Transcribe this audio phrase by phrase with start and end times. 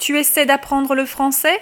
[0.00, 1.60] Tu essaies d'apprendre le français?